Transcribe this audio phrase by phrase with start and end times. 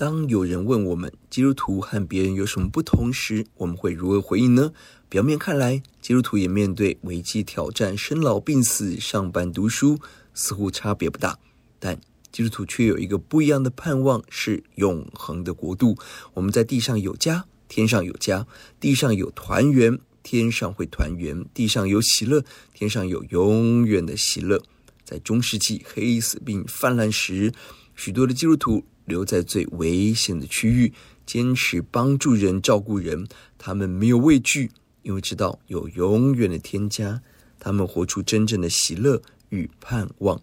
[0.00, 4.72] 当有人问我们基督徒和别人有什么不同时，我们会如何回应呢？
[5.10, 9.98] 表面看来，基督徒也面对危机挑战，生老病死，上班读书，
[10.32, 11.38] 似乎差别不大。
[11.78, 12.00] 但
[12.32, 15.98] 基督徒却有一个不一样的盼望，是永恒的国度。
[16.32, 17.44] 我们在地上有家。
[17.68, 18.46] 天上有家，
[18.80, 24.62] 地上有团圆，天上会团圆；地上有喜乐，天上有永远的喜乐。
[25.04, 27.52] 在中世纪黑死病泛滥时，
[27.94, 30.92] 许多的基督徒留在最危险的区域，
[31.26, 33.26] 坚持帮助人、照顾人。
[33.58, 34.70] 他们没有畏惧，
[35.02, 37.20] 因为知道有永远的添加。
[37.58, 40.40] 他们活出真正的喜乐与盼望。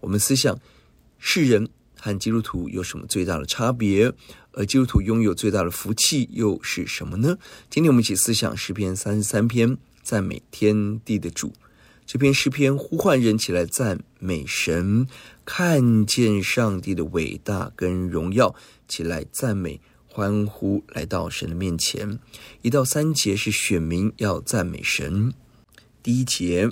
[0.00, 0.58] 我们思想
[1.18, 1.68] 世人
[2.00, 4.10] 和基督徒有什么最大的差别？
[4.52, 7.36] 而基督徒拥有最大的福气又是什么呢？
[7.68, 11.52] 今天我们一起思想诗篇三十三篇，赞美天地的主。
[12.06, 15.06] 这篇诗篇呼唤人起来赞美神，
[15.46, 18.54] 看见上帝的伟大跟荣耀，
[18.86, 22.18] 起来赞美、欢呼，来到神的面前。
[22.60, 25.32] 一到三节是选民要赞美神。
[26.02, 26.68] 第一节，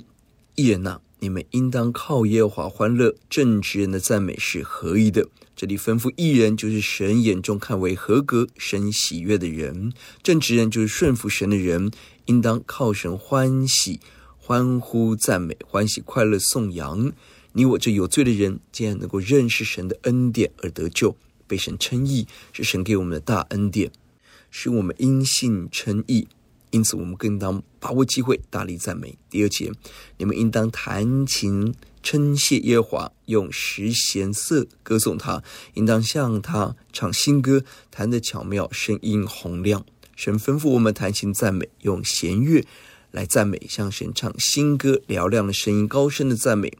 [0.53, 5.27] 义人哪，你们应当靠耶和华欢乐，正直人的赞美是合宜的。
[5.55, 11.91] 这里吩咐义人，就是神眼中看为合格、神喜悦的人；正直人就是顺服神的人，
[12.25, 13.99] 应当靠神欢喜、
[14.45, 17.13] 欢呼、赞美、欢喜、快乐、颂扬。
[17.53, 21.15] 你我这有罪的人，竟然能够认识神的恩典而得救，
[21.47, 23.89] 被神称义，是神给我们的大恩典，
[24.51, 26.27] 使我们因信称义。
[26.71, 29.17] 因此，我们更当把握机会，大力赞美。
[29.29, 29.71] 第二节，
[30.17, 31.73] 你们应当弹琴。
[32.01, 35.41] 称谢耶和华，用十弦瑟歌颂他，
[35.75, 39.85] 应当向他唱新歌，弹得巧妙，声音洪亮。
[40.13, 42.65] 神吩咐我们弹琴赞美，用弦乐
[43.13, 46.73] 来赞美，向神唱新歌，嘹亮的声音，高声的赞美，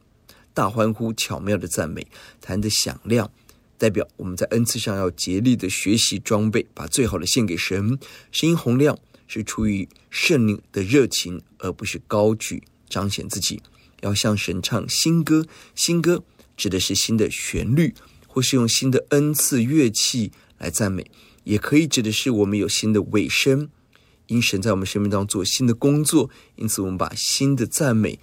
[0.52, 2.08] 大欢呼，巧妙的赞美，
[2.40, 3.30] 弹得响亮，
[3.78, 7.96] 代表我们在恩赐上要竭力的学习装备，把最好的献给神。
[8.32, 13.62] 声音洪亮是出于圣灵的热情，而不是高举彰显自己。
[14.00, 15.46] 要向神唱新歌，
[15.76, 16.24] 新歌
[16.56, 17.94] 指的是新的旋律，
[18.26, 21.08] 或是用新的恩赐乐器来赞美，
[21.44, 23.70] 也可以指的是我们有新的尾声，
[24.26, 28.18] 因神在我们生命当中做新的工作，因此我们把新的赞美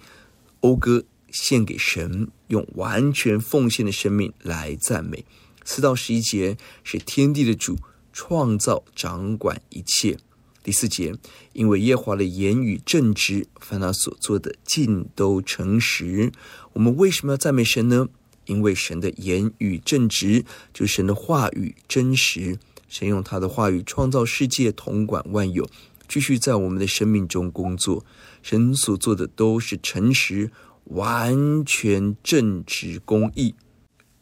[0.60, 5.24] 讴歌献给神，用完全奉献的生命来赞美。
[5.64, 7.78] 四到十一节是天地的主
[8.12, 10.18] 创造掌管一切。
[10.64, 11.14] 第四节，
[11.52, 16.30] 因为耶华的言语正直，凡他所做的尽都诚实。
[16.72, 18.08] 我们为什么要赞美神呢？
[18.46, 22.58] 因为神的言语正直，就神的话语真实。
[22.88, 25.68] 神用他的话语创造世界，统管万有，
[26.08, 28.04] 继续在我们的生命中工作。
[28.42, 30.50] 神所做的都是诚实、
[30.84, 33.54] 完全正直、公义。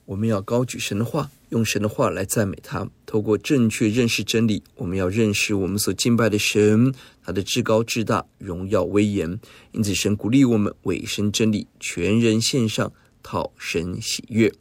[0.04, 1.30] 我们要高举神的话。
[1.50, 9.40] 用神的话来赞美他，透过正确认识真理，我们要认识我们所敬拜的神，他的至高至大、荣耀威严。
[9.72, 12.92] 因此，神鼓励我们委身真理，全人献上，
[13.24, 14.52] 讨神喜悦。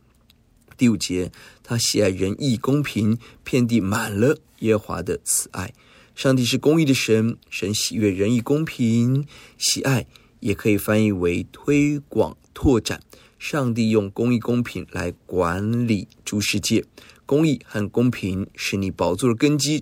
[0.77, 1.31] 第五节，
[1.61, 5.71] 他喜爱仁义公平，遍地满了耶华的慈爱。
[6.19, 9.25] 上帝是公义的神，神喜悦仁义公平，
[9.57, 10.05] 喜爱
[10.41, 13.01] 也可以翻译为推广拓展。
[13.37, 16.83] 上帝用公义、公平来管理诸世界，
[17.25, 19.81] 公义和公平是你宝座的根基，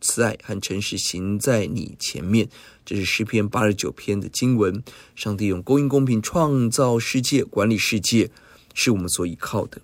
[0.00, 2.48] 慈爱和诚实行在你前面。
[2.84, 4.82] 这是诗篇八十九篇的经文。
[5.14, 8.28] 上帝用公义、公平创造世界，管理世界，
[8.74, 9.80] 是我们所依靠的。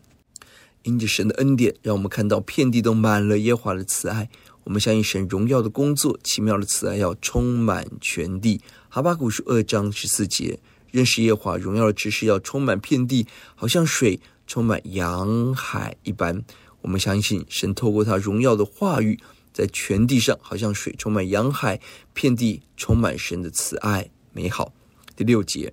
[0.83, 4.29] 因着神的恩典，让我们看到遍地都满了耶和华的慈爱。
[4.65, 8.61] 我们相信神荣耀的工作，奇妙的慈爱要充满全地。
[8.89, 10.59] 哈巴谷书二章十四节。
[10.93, 16.45] 认识耶和华荣耀的知识要充满遍地，好像水充满洋海一般。
[16.83, 19.19] 我们相信神透过他荣耀的话语，
[19.55, 21.81] 在全地上好像水充满洋海，
[22.13, 24.75] 遍地充满神的慈爱美好。
[25.17, 25.73] 第六节，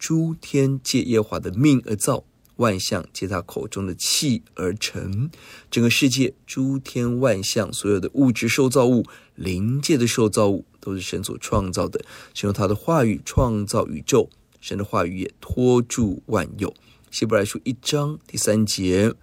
[0.00, 2.24] 诸天借耶和华的命而造，
[2.56, 5.30] 万象皆他口中的气而成。
[5.70, 9.04] 整个世界，诸天万象，所有的物质受造物、
[9.34, 12.04] 灵界的受造物，都是神所创造的。
[12.34, 14.28] 神用他的话语创造宇宙，
[14.60, 16.74] 神的话语也托住万有。
[17.10, 19.14] 希伯来书一章第三节。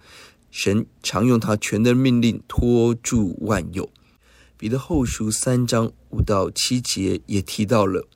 [0.50, 3.90] 神常用他全能的命令托住万有。
[4.56, 8.06] 彼得后书三章五到七节也提到了，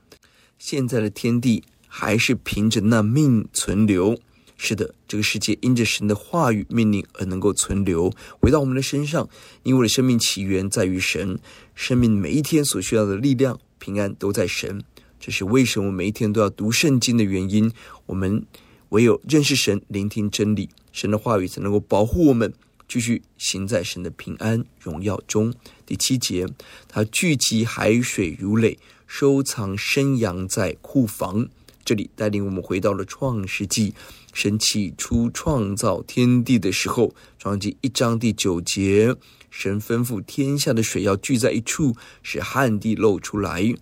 [0.56, 4.16] 现在的天地还是凭着那命存留。
[4.60, 9.28] 是的，这个世界因着神的话语命令而能够存留，回到我们的身上。
[9.62, 11.38] 因为我的生命起源在于神，
[11.76, 14.82] 生命每一天所需要的力量、平安都在神。
[15.20, 17.72] 这是为什么每一天都要读圣经的原因。
[18.06, 18.44] 我们
[18.88, 20.68] 唯有认识神，聆听真理。
[20.92, 22.52] 神的话语才能够保护我们，
[22.88, 25.54] 继续行在神的平安荣耀中。
[25.86, 26.48] 第七节，
[26.88, 28.76] 他聚集海水如垒，
[29.06, 31.48] 收藏生羊在库房。
[31.88, 33.94] 这里带领我们回到了创世纪，
[34.34, 39.16] 神起初创造天地的时候，创世纪一章第九节，
[39.50, 43.74] 神吩咐天下的水要聚在一处，使旱地露出来。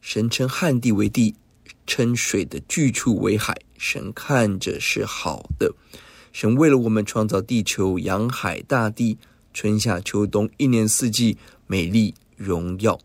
[0.00, 1.34] 神称旱地为地，
[1.84, 3.58] 称水的聚处为海。
[3.76, 5.74] 神看着是好的。
[6.32, 9.18] 神为了我们创造地球、洋海、大地，
[9.52, 11.36] 春夏秋冬，一年四季，
[11.66, 13.00] 美丽荣耀。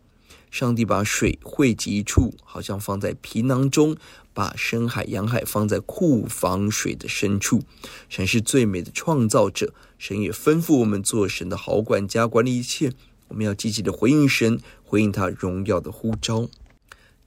[0.58, 3.94] 上帝把水汇集处，好像放在皮囊中；
[4.34, 7.62] 把深海、洋海放在库房水的深处。
[8.08, 12.92] 神是最美的创造者，神也吩咐我们做神的好管家，管理一切。
[13.28, 16.48] 我们要积极的回应神，回应他荣耀的呼召。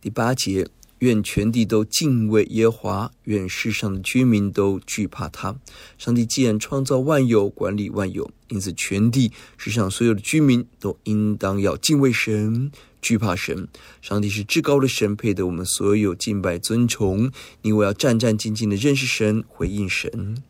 [0.01, 0.67] 第八节。
[0.99, 5.55] 愿全地都敬畏耶华，愿世上的居民都惧怕他。
[5.97, 12.71] 上帝既然创造万有，管理万有，因此全地世上所有的居民都应当要敬畏神，
[13.01, 13.68] 惧怕神。
[14.01, 17.31] 上帝是至高的神，配得我们所有敬拜尊崇。
[17.63, 20.44] 你我要战战兢兢的认识神，回应神。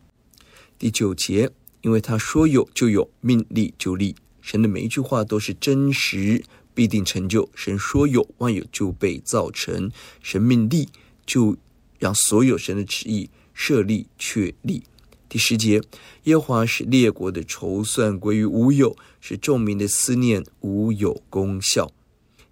[0.78, 1.50] 第九节，
[1.80, 4.14] 因为他说有就有，命立就立。
[4.40, 6.44] 神的每一句话都是真实。
[6.74, 7.50] 必定成就。
[7.54, 9.90] 神说有，万有就被造成；
[10.22, 10.88] 神命立，
[11.26, 11.54] 就
[11.98, 14.82] 让所有神的旨意设立确立。
[15.28, 15.82] 第十节，
[16.22, 21.92] 耶和华使列国的筹算归于无有，使众民的思念无有功效。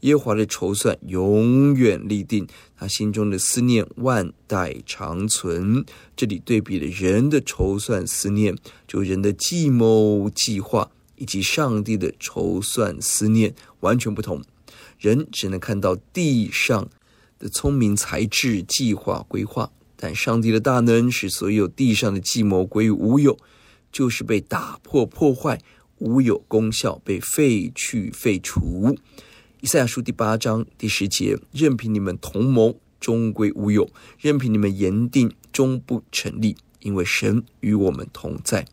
[0.00, 5.85] 耶华的筹算永远立定，他心中的思念万代长存。
[6.17, 8.56] 这里对比了人的筹算思念，
[8.87, 10.91] 就人的计谋计划。
[11.17, 14.43] 以及上帝的筹算思念完全不同，
[14.99, 16.88] 人只能看到地上
[17.38, 23.37] 的聪明才智、计划规划，但上帝的大能使所有地上的计谋归于无有，
[23.93, 25.61] 就是被打破、破坏，
[25.99, 28.97] 无有功效，被废去、废除。
[29.62, 33.86] 以赛亚书第八章第十节：任凭你们同谋，终归无有；
[34.18, 38.66] 任凭你们言定，终不成立，因为神与我们同在。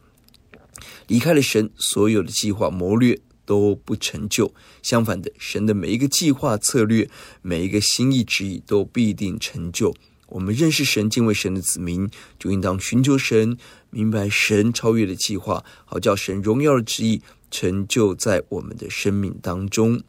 [1.07, 4.53] 离开了神，所有的计划谋略都不成就。
[4.81, 7.09] 相反的，神的每一个计划策略，
[7.41, 9.93] 每一个心意旨意都必定成就。
[10.27, 12.09] 我们认识神、敬畏神的子民，
[12.39, 13.57] 就应当寻求神，
[13.89, 20.01] 明白神超越的计划，好叫神荣耀的旨意成就在我们的生命当中。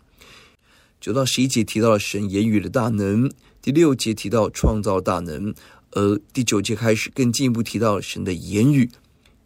[1.00, 3.30] 九到十一节提到了神言语的大能，
[3.62, 5.54] 第六节提到创造大能，
[5.92, 8.90] 而第九节开始更进一步提到神的言语。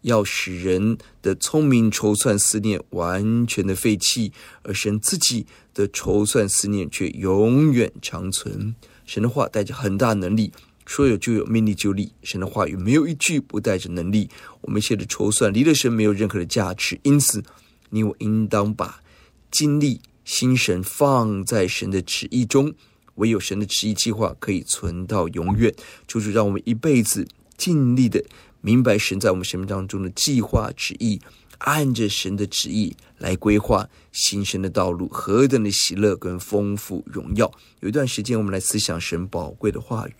[0.01, 4.33] 要使人的聪明筹算思念完全的废弃，
[4.63, 8.75] 而神自己的筹算思念却永远长存。
[9.07, 10.51] 神的话带着很大能力，
[10.87, 12.11] 说有就有，命立就立。
[12.25, 14.29] 神的话语没有一句不带着能力。
[14.63, 17.45] 我们一切的筹算离了神没有任何的价值，因此
[17.91, 19.01] 你我应当把
[19.53, 22.73] 精力、心神放在神的旨意中。
[23.17, 25.75] 唯有神的旨意计划可以存到永远。
[26.07, 27.27] 就是让我们一辈子
[27.57, 28.25] 尽力的。
[28.65, 31.21] 明白神在我们生命当中的计划旨意，
[31.59, 37.51] 按着神的旨意来规划新生的道路，何等的喜乐跟丰富荣耀！
[37.81, 40.15] 有一段时间，我们来思想神宝贵的话语。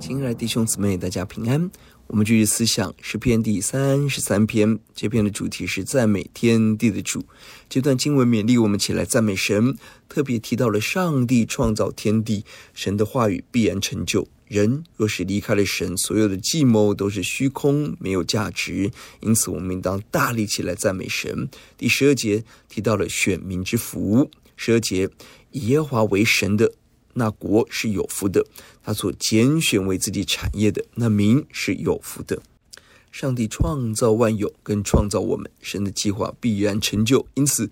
[0.00, 1.70] 亲爱的弟兄姊妹，大家平安。
[2.06, 7.24] 我们继续思想诗篇第三十三篇，这篇的主题是赞美天地的主。
[7.68, 9.76] 这段经文勉励我们起来赞美神，
[10.08, 14.26] 特别提到了上帝创造天地，神的话语必然成就。
[14.46, 18.90] 人若是离开了神，所有的计谋都是虚空，没有价值。
[19.20, 21.48] 因此，我们应当大力起来赞美神。
[21.76, 24.30] 第十二节提到了选民之福。
[24.56, 25.08] 十二节
[25.52, 26.72] 以耶华为神的
[27.18, 28.46] 那国是有福的，
[28.82, 32.40] 他所拣选为自己产业的那民是有福的。
[33.10, 37.26] 上帝创造万有，跟创造我们，神的计划必然成就。
[37.34, 37.68] 因此，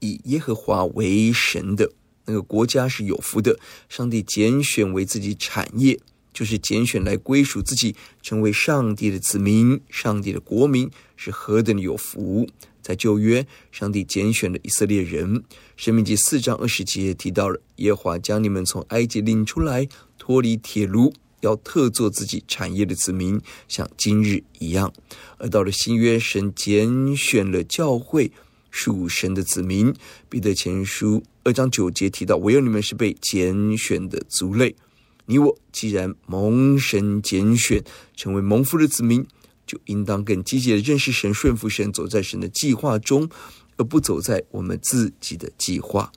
[0.00, 1.90] 以耶和华为神的。
[2.26, 5.98] 那个国家是有福的，上帝拣选为自己产业，
[6.34, 12.46] 就是拣选来归属自己，成为上帝的子民，上帝的国民是何等的有福！
[12.86, 15.42] 在旧约，上帝拣选了以色列人，
[15.76, 24.92] 申命记四章二十节提到了耶和华将你们从埃及领出来，脱离铁炉，要特作自己产业的子民，像今日一样。
[25.38, 28.30] 而到了新约，神拣选了教会。
[28.68, 29.94] 属神的子民，
[30.28, 34.76] 彼得前书二章九节提到：“唯有你们是被拣选的族类。
[35.24, 37.82] 你我既然蒙神拣选，
[38.14, 39.26] 成为蒙福的子民，
[39.66, 43.28] 就应当更积极的认识神、顺服神，走在神的计划中，
[43.76, 46.12] 而不走在我们自己的计划。”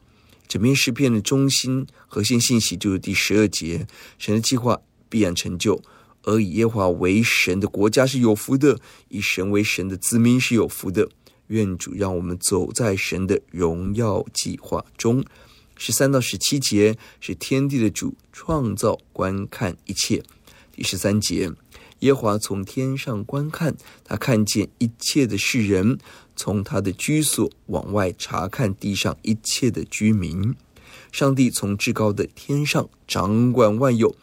[0.47, 3.85] 整篇诗篇的中心核心信息就是第十二节：
[4.17, 5.81] 神的计划必然成就，
[6.23, 8.79] 而以耶华为神的国家是有福的，
[9.09, 11.09] 以神为神的子民是有福的。
[11.47, 15.23] 愿主让我们走在神的荣耀计划中。
[15.75, 20.23] 十三到十七节是天地的主创造观看一切。
[20.71, 21.51] 第十三节，
[21.99, 25.97] 耶华从天上观看，他看见一切的世人，
[26.35, 30.55] 从他的居所往外查看地上一切的居民。
[31.11, 34.15] 上帝从至高的天上掌管万有，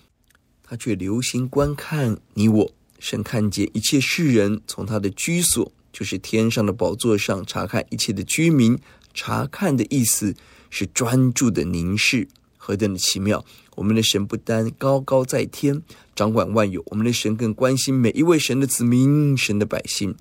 [0.63, 2.73] 他却留心观看你我。
[2.99, 5.73] 神看见一切世人，从他的居所。
[5.93, 8.79] 就是天上的宝座上查看一切的居民，
[9.15, 10.35] 查看的意思
[10.69, 12.29] 是专注的凝视，
[12.67, 13.45] 何等的奇妙！
[13.77, 15.85] 我们的神不单高高在天，
[16.17, 20.17] 掌管万有，我们的神更关心每一位神的子民、神的百姓。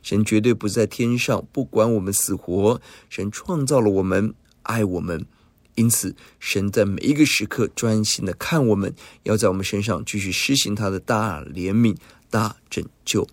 [0.00, 2.80] 神绝对不在天上，不管我们死活。
[3.10, 5.26] 神创造了我们，爱我们，
[5.74, 11.94] 因此神在每一个时刻专心的看我们，要在我们身上继续施行他的大怜悯、
[12.30, 13.28] 大拯救。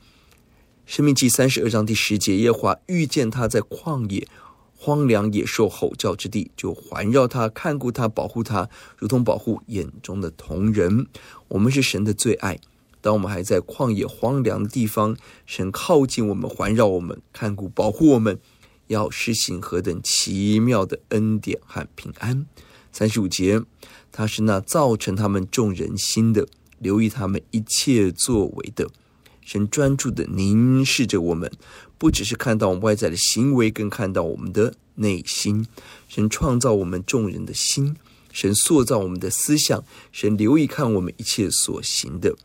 [0.86, 4.28] 生命记三十二章第十节，耶华遇见他在旷野
[4.80, 11.08] 荒凉野兽吼叫之地，就环绕他，看顾他，保护他，如同保护眼中的瞳人。
[11.48, 12.60] 我们是神的最爱。
[13.02, 18.40] 当我们还在旷野荒凉的地方，神靠近我们，环绕我们，看顾保护我们，
[18.88, 22.46] 要施行何等奇妙的恩典和平安。
[22.92, 23.62] 三十五节，
[24.12, 26.48] 他是那造成他们众人心的，
[26.80, 28.90] 留意他们一切作为的。
[29.48, 31.50] 神专注地凝视着我们，
[31.98, 35.66] 不只是看到我们外在的行为，更看到我们的内心。
[36.10, 37.96] 神创造我们众人的心，
[38.34, 42.36] 神塑造我们的思想，神留意看我们一切所行的。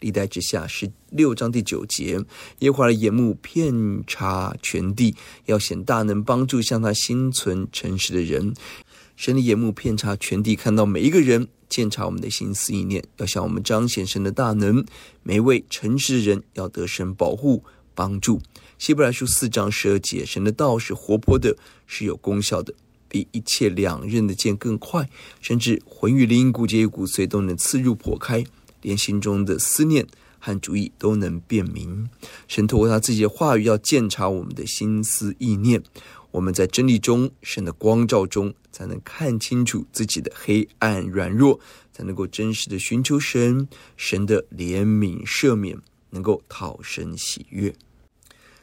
[0.00, 2.20] 历代志下十六章第九节，
[2.58, 5.14] 耶和华的眼目遍察全地，
[5.46, 8.52] 要显大能帮助向他心存诚实的人。
[9.18, 11.48] 神的眼目遍察全地，看到每一个人。
[11.68, 14.86] 鉴察我们的心思意念，要向我们彰显神的大能。
[15.24, 17.64] 每位诚实的人要得神保护
[17.96, 18.40] 帮助。
[18.78, 21.56] 希伯来书四章十二节，神的道是活泼的，
[21.88, 22.72] 是有功效的，
[23.08, 25.10] 比一切两刃的剑更快，
[25.40, 28.44] 甚至魂与灵、骨节与骨髓都能刺入破开，
[28.82, 30.06] 连心中的思念
[30.38, 32.08] 和主意都能辨明。
[32.46, 35.82] 神透过他自己的话语，要鉴察我们的心思意念。
[36.30, 41.58] 我们在真理中，神的光照中，才能看清楚自己的黑暗软弱，
[41.92, 45.78] 才能够真实的寻求神，神的怜悯赦免，
[46.10, 47.74] 能够讨神喜悦。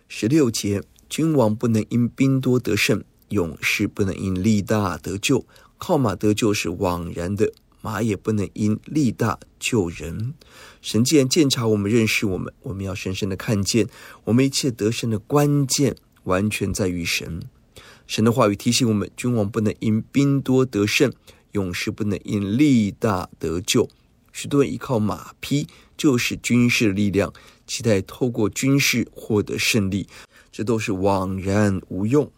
[0.08, 5.46] 十六节，君王不能因兵多得胜，勇士不能因力大得救。
[5.78, 7.52] 靠马得救是枉然的，
[7.82, 10.36] 马也不能因力大救人。
[10.82, 13.88] 神既然鉴察我们，认识我们，我们要深深的看见，
[14.26, 17.42] 我们一切得胜的关键，完全在于神。
[18.08, 21.12] 神的话语提醒我们：君王不能因兵多得胜，
[21.54, 23.90] 勇士不能因力大得救。
[24.32, 27.34] 许多人依靠马匹，就是军事力量，
[27.66, 30.08] 期待透过军事获得胜利，
[30.52, 32.32] 这都是枉然无用。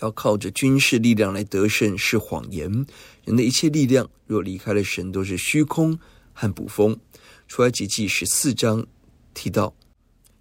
[0.00, 2.84] 要靠着军事力量来得胜是谎言。
[3.24, 5.98] 人的一切力量若离开了神，都是虚空
[6.32, 6.98] 和捕风。
[7.48, 8.86] 出埃及记十四章
[9.32, 9.74] 提到，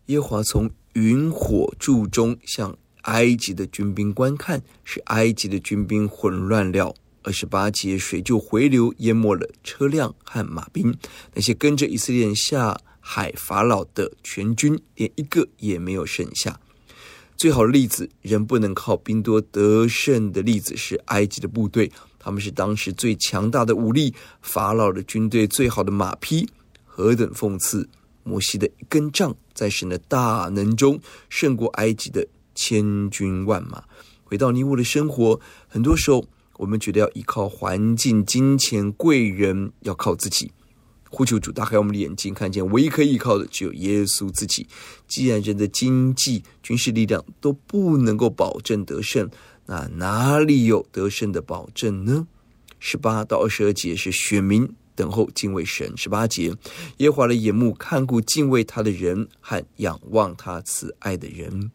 [0.07, 10.93] 耶华从云火柱中向埃及的军兵观看，使埃及的军兵混乱了，二十八节，水就回流，淹没了车辆和马兵，
[11.33, 16.59] 那些跟着以色列人下海法老的全军，连一个也没有剩下。
[17.35, 26.47] 最好的例子，人不能靠兵多得胜的例子是埃及的部队，他们是当时最强大的武力，法老的军队最好的马匹，
[26.85, 27.89] 何等讽刺！
[28.25, 33.83] 摩西的一根杖，在神的大能中胜过埃及的千军万马。
[34.23, 36.25] 回到你我的生活，很多时候
[36.57, 40.51] 我们觉得要依靠环境、金钱、贵人，要靠自己。
[41.09, 44.65] 呼求主打开我们的眼睛，看见唯一可以依靠的只有耶稣自己。
[45.07, 49.29] 既然人的经济、军事力量都不能够保证得胜，
[49.67, 52.27] 那哪里有得胜的保证呢？
[52.79, 55.95] 十八到二十二节是选民等候敬畏神。
[55.95, 56.51] 十八节，
[56.97, 61.69] 耶和华的眼目看顾敬畏他的人和仰望他慈爱的人。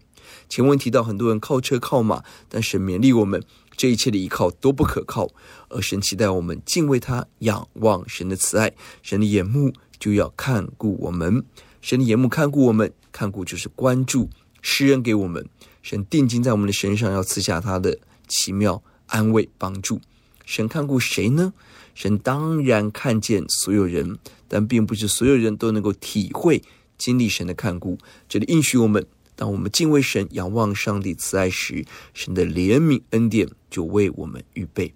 [0.49, 3.43] 前文提到很多人靠车靠马，但神勉励我们。
[3.77, 5.29] 这一切的依靠都不可靠，
[5.69, 11.45] 而神期待我们敬畏他，仰望神的慈爱，神的眼目就要看顾我们。
[11.81, 14.31] 神的眼目看顾我们，看顾就是关注，
[14.63, 15.49] 施恩给我们。
[15.81, 20.01] 神定睛在我们的身上，要赐下他的奇妙安慰帮助。
[20.45, 21.53] 神看顾谁呢？
[21.95, 26.61] 神当然看见所有人，但并不是所有人都能够体会
[26.97, 27.97] 经历神的看顾。
[28.29, 29.07] 这里应许我们。
[29.39, 34.93] 当我们敬畏神、仰望上帝慈爱时，神的怜悯恩典就为我们预备。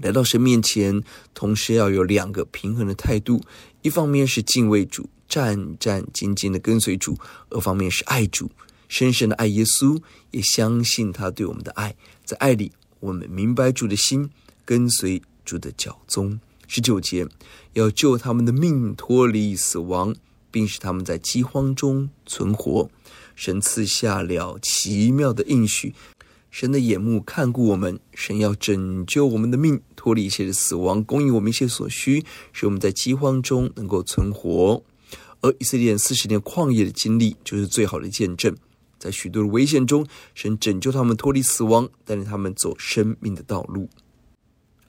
[0.00, 1.02] 来到神面前，
[1.34, 3.42] 同时要有两个平衡的态度：
[3.82, 7.12] 一方面是敬畏主、战战兢兢的跟随主；
[7.50, 8.50] 二方面是爱主、
[8.88, 11.94] 深深的爱耶稣，也相信他对我们的爱。
[12.24, 14.30] 在爱里，我们明白主的心，
[14.64, 16.40] 跟随主的脚踪。
[16.66, 17.28] 十九节，
[17.74, 20.16] 要救他们的命脱离死亡，
[20.50, 22.90] 并使他们在饥荒中存活。
[23.34, 25.94] 神赐下了奇妙的应许，
[26.50, 34.82] 神的眼目看顾我们，神要拯救我们的命，脱离一切的死亡，供应我们一切所需，使我们在饥荒中能够存活。
[35.40, 38.54] 而以色列人四十年旷野的经历，就是最好的见证。
[38.98, 43.88] 在许多的危险中，神拯救他们脱离死亡，带领他们走生命的道路。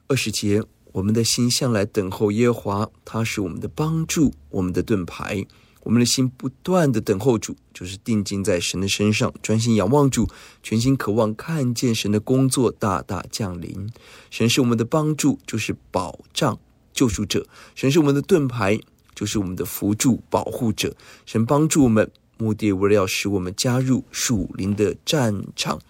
[0.07, 5.43] 二十节，我们的心向来等候耶和华，他是我们的帮助，我们的盾牌。
[5.83, 10.27] 我们的心不断的等候主，就是定睛在神的身上，专心仰望主，
[10.61, 13.89] 全心渴望看见神的工作大大降临。
[14.29, 16.57] 神是我们的帮助，就是保障
[16.93, 17.41] 救赎者；
[17.75, 18.79] 神是我们的盾牌，
[19.13, 20.95] 就是我们的扶助保护者。
[21.25, 25.81] 神帮助我们，目的为了要使我们加入属灵的战场，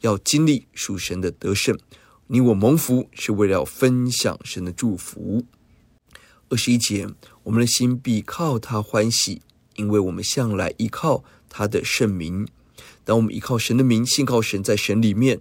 [0.00, 1.78] 要经历属神的得胜。
[2.28, 5.44] 你我蒙福，是为了要分享神的祝福。
[6.48, 7.06] 二十一节，
[7.44, 9.42] 我们的心必靠他欢喜，
[9.76, 12.46] 因为我们向来依靠他的圣名。
[13.04, 15.40] 当我们依靠神的名，信靠神，在神里面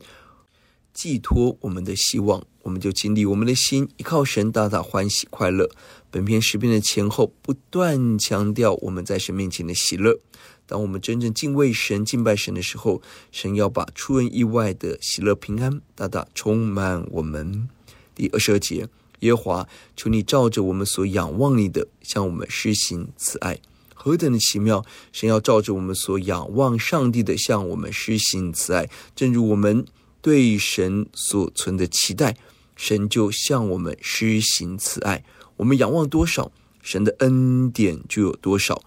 [0.94, 5.70] 寄托我们的希望，我们就经历我们的心依靠神，大大欢喜快乐。
[6.10, 10.20] 本篇诗篇的前后不断强调我们在神面前的喜乐。
[10.66, 17.70] 当我们真正敬畏神、敬拜神的时候，神要把出人意外的喜乐平安大大充满我们。
[18.16, 18.88] 第二十二节。
[19.22, 23.60] 耶和华，求你照着我们所仰望你的，向我们施行慈爱，
[23.96, 24.86] 何等的奇妙！
[25.12, 29.86] 神要照着我们所仰望上帝的，向我们施行慈爱，正如我们
[30.22, 32.36] 对神所存的期待，
[32.76, 35.24] 神就向我们施行慈爱。
[35.58, 38.82] 我们仰望多少，神的恩典就有多少；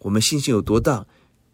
[0.00, 1.06] 我们信心有多大，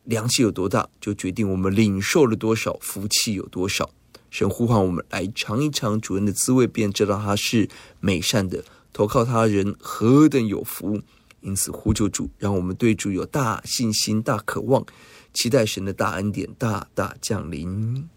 [0.03, 3.89] 良气有多大，就决定我们领受了多少，福气有多少。
[4.31, 8.65] 神呼唤我们来尝一尝主恩的滋味，便知道他是美善的。
[8.93, 11.01] 投靠他人何等有福！
[11.43, 14.85] 因此呼求主，让我们对主有大信心、大渴望，
[15.33, 18.09] 期待神的大恩典大大降临。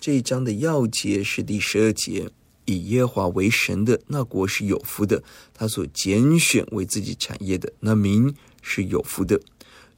[0.00, 2.30] 这一章的要节是第十二节：
[2.66, 5.22] 以耶华为神的那国是有福的，
[5.54, 9.40] 他所拣选为自己产业的那民是有福的。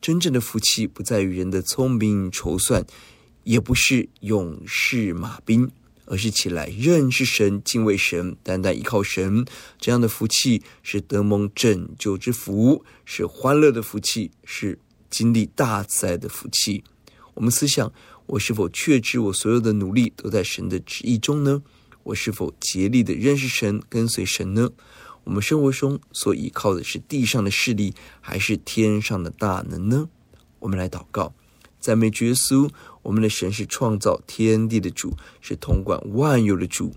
[0.01, 2.85] 真正的福气不在于人的聪明筹算。
[3.45, 5.71] 也不是勇士马兵，
[6.07, 9.45] 而是起来认识神、敬畏神、单单依靠神。
[9.79, 16.85] 这样的福气是得蒙拯救之福，是欢乐的福气，是经历大慈爱的福气。
[17.35, 17.93] 我们思想：
[18.27, 21.63] 我是否确知我所有的努力都在神的旨意中呢？
[22.03, 24.71] 我是否竭力的认识神、跟随神呢？
[25.25, 30.09] 我们生活中所依靠的是地上的势力，还是天上的大能呢？
[30.59, 31.35] 我们来祷告。
[31.79, 32.69] 赞美耶稣，
[33.03, 36.93] 我们的神是创造天地的主，是统管万有的主，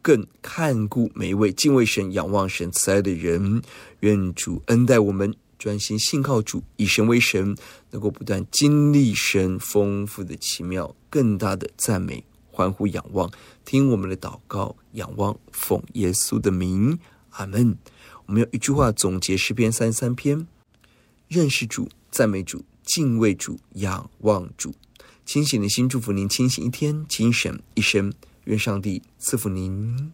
[0.00, 3.62] 更看顾每一位敬畏神仰望神慈爱的人，
[4.00, 7.56] 愿主恩待我们，专心信靠主，以神为神。
[7.90, 13.30] 能够不断经历神丰富的奇妙，更大的赞美，欢呼仰望，
[13.64, 16.98] 听我们的祷告，仰望，奉耶稣的名。
[17.30, 17.76] 阿门。
[18.26, 20.46] 我们用一句话总结诗篇三三篇，
[21.28, 24.74] 认识主，赞美主，敬畏主，仰望主。
[25.24, 28.12] 清醒的心祝福您清醒一天精神一生。
[28.44, 30.12] 愿上帝赐福您。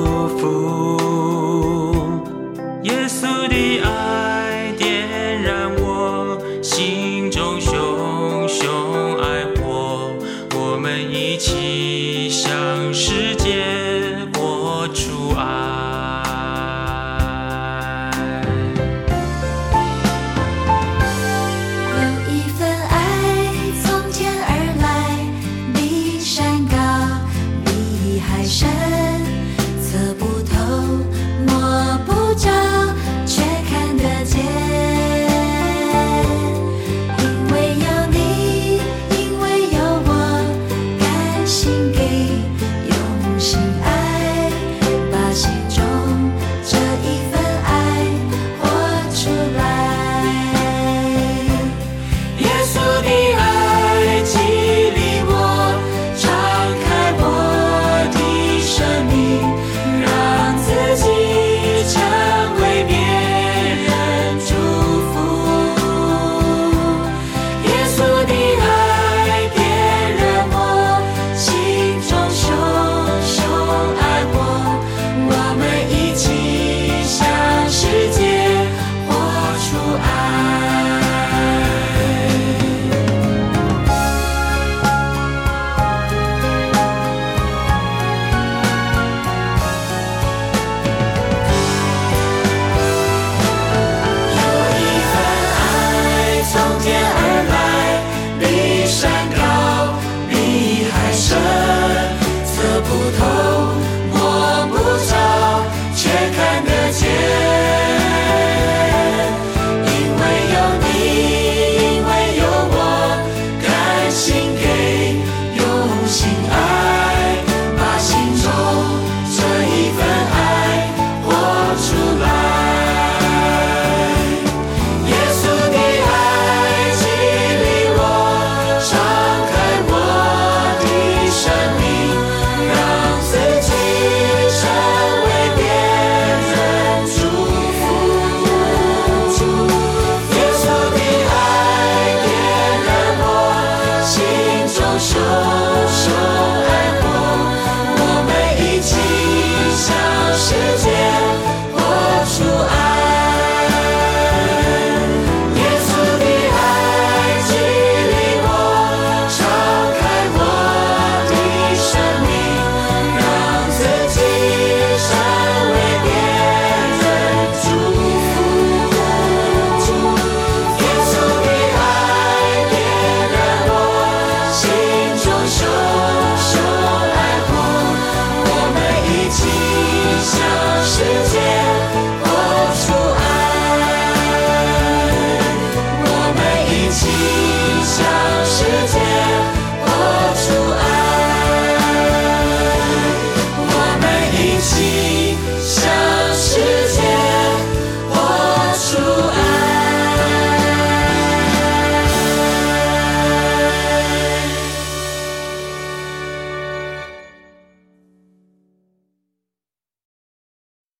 [0.00, 0.99] 祝福。